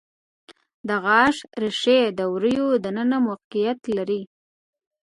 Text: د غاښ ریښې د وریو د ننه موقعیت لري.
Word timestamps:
د 0.87 0.89
غاښ 1.03 1.35
ریښې 1.61 1.99
د 2.17 2.19
وریو 2.33 2.69
د 2.83 2.85
ننه 2.97 3.17
موقعیت 3.27 3.79
لري. 3.97 4.21